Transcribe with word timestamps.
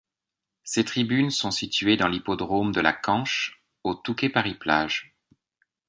Ces 0.63 0.83
tribunes 0.83 1.29
sont 1.29 1.51
situées 1.51 1.95
dans 1.95 2.07
l'hippodrome 2.07 2.71
de 2.71 2.81
la 2.81 2.91
Canche 2.91 3.63
au 3.83 3.93
Touquet-Paris-Plage. 3.93 5.15